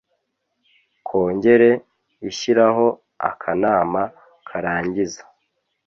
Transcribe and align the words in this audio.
kongere 1.07 1.69
ishyiraho 2.29 2.85
akanama 3.29 4.01
karangiza 4.47 5.23